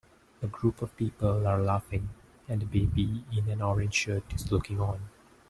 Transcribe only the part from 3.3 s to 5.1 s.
in an orange shirt is looking on.